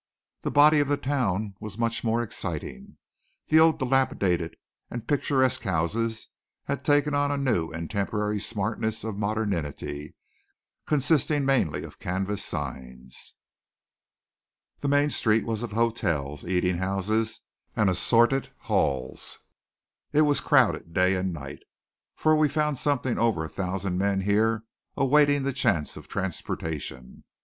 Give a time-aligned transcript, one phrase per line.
[0.41, 2.97] The body of the town was much more exciting.
[3.49, 4.55] The old dilapidated
[4.89, 6.29] and picturesque houses
[6.63, 10.15] had taken on a new and temporary smartness of modernity
[10.87, 13.35] consisting mainly of canvas signs.
[14.79, 17.41] The main street was of hotels, eating houses,
[17.75, 19.37] and assorted hells.
[20.13, 21.59] It was crowded day and night,
[22.15, 24.63] for we found something over a thousand men here
[24.97, 27.23] awaiting the chance of transportation.